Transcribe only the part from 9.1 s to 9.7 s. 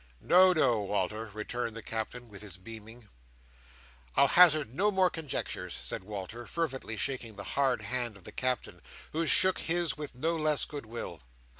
who shook